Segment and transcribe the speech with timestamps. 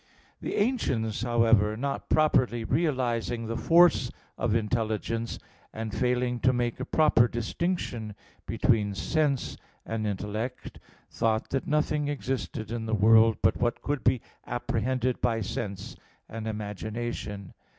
[0.41, 5.37] The ancients, however, not properly realizing the force of intelligence,
[5.71, 8.15] and failing to make a proper distinction
[8.47, 10.79] between sense and intellect,
[11.11, 15.95] thought that nothing existed in the world but what could be apprehended by sense
[16.27, 17.53] and imagination.